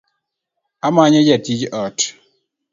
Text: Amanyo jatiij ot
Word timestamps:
Amanyo 0.87 1.19
jatiij 1.27 1.61
ot 1.83 1.97